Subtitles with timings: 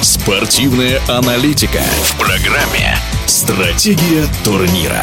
[0.00, 5.02] Спортивная аналитика в программе «Стратегия турнира».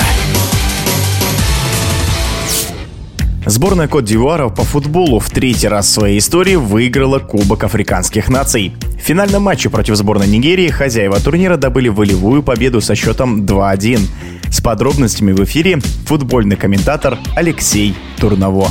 [3.45, 8.73] Сборная Кот-Дивуара по футболу в третий раз в своей истории выиграла Кубок африканских наций.
[8.97, 13.99] В финальном матче против сборной Нигерии хозяева турнира добыли волевую победу со счетом 2-1.
[14.49, 18.69] С подробностями в эфире футбольный комментатор Алексей Турново.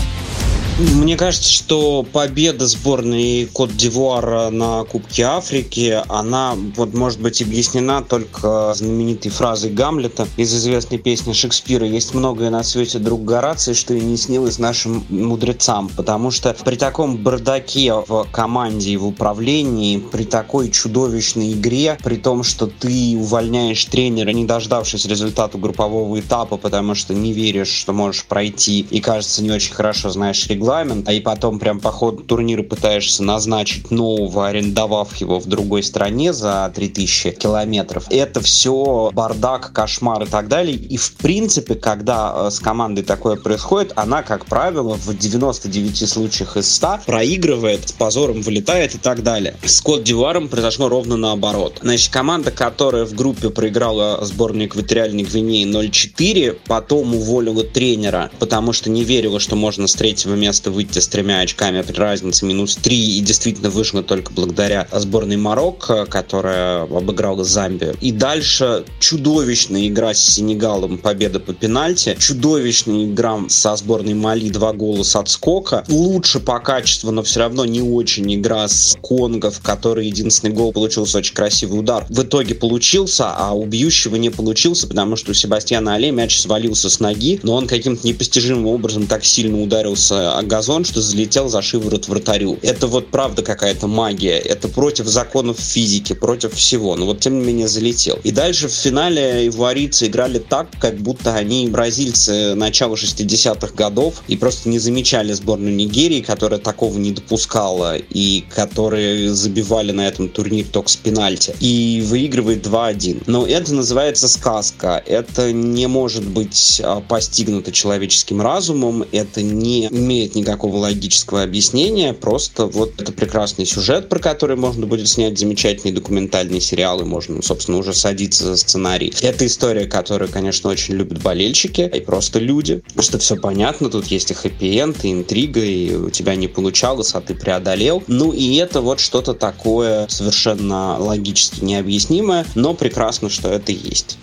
[0.77, 8.75] Мне кажется, что победа сборной Кот-Дивуара на Кубке Африки, она вот может быть объяснена только
[8.75, 14.01] знаменитой фразой Гамлета из известной песни Шекспира «Есть многое на свете, друг Гораций, что и
[14.01, 20.25] не снилось нашим мудрецам», потому что при таком бардаке в команде и в управлении, при
[20.25, 26.97] такой чудовищной игре, при том, что ты увольняешь тренера, не дождавшись результата группового этапа, потому
[26.97, 31.13] что не веришь, что можешь пройти и, кажется, не очень хорошо знаешь регламент, регламент, а
[31.13, 36.73] и потом прям по ходу турнира пытаешься назначить нового, арендовав его в другой стране за
[36.75, 38.07] 3000 километров.
[38.11, 40.77] Это все бардак, кошмар и так далее.
[40.77, 46.57] И в принципе, когда э, с командой такое происходит, она, как правило, в 99 случаях
[46.57, 49.57] из 100 проигрывает, с позором вылетает и так далее.
[49.65, 51.81] С Кот Диваром произошло ровно наоборот.
[51.83, 58.89] Значит, команда, которая в группе проиграла сборной экваториальной Гвинеи 0-4, потом уволила тренера, потому что
[58.89, 62.77] не верила, что можно с третьего места место выйти с тремя очками при разнице минус
[62.77, 63.19] три.
[63.19, 67.97] И действительно вышло только благодаря сборной Марокко, которая обыграла Замбию.
[68.01, 74.73] И дальше чудовищная игра с Сенегалом, победа по пенальти, чудовищная игра со сборной Мали, два
[74.73, 79.61] гола с отскока, лучше по качеству, но все равно не очень игра с Конго, в
[79.61, 82.07] которой единственный гол получился очень красивый удар.
[82.09, 86.89] В итоге получился, а у бьющего не получился, потому что у Себастьяна Але мяч свалился
[86.89, 92.09] с ноги, но он каким-то непостижимым образом так сильно ударился газон, что залетел за шиворот
[92.09, 92.59] вратарю.
[92.63, 94.39] Это вот правда какая-то магия.
[94.39, 96.97] Это против законов физики, против всего.
[96.97, 98.19] Но вот тем не менее залетел.
[98.23, 104.37] И дальше в финале ивуарийцы играли так, как будто они бразильцы начала 60-х годов и
[104.37, 110.69] просто не замечали сборную Нигерии, которая такого не допускала и которые забивали на этом турнире
[110.71, 111.55] только с пенальти.
[111.61, 113.25] И выигрывает 2-1.
[113.27, 115.03] Но это называется сказка.
[115.07, 119.05] Это не может быть а, постигнуто человеческим разумом.
[119.13, 125.09] Это не имеет никакого логического объяснения, просто вот это прекрасный сюжет, про который можно будет
[125.09, 129.13] снять замечательный документальный сериал, и можно, собственно, уже садиться за сценарий.
[129.21, 134.31] Это история, которую, конечно, очень любят болельщики и просто люди, что все понятно, тут есть
[134.31, 138.03] и хэппи-энд, и интрига, и у тебя не получалось, а ты преодолел.
[138.07, 144.19] Ну и это вот что-то такое совершенно логически необъяснимое, но прекрасно, что это есть.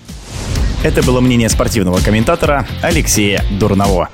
[0.84, 4.10] Это было мнение спортивного комментатора Алексея Дурново.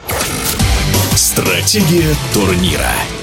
[1.37, 3.16] Стратегия турнира.